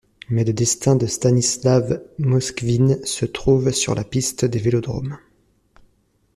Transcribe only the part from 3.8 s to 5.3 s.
la piste des vélodromes.